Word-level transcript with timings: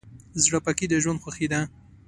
زړه 0.43 0.59
پاکي 0.65 0.85
د 0.89 0.93
ژوند 1.03 1.21
خوښي 1.23 1.47
ده. 1.51 1.59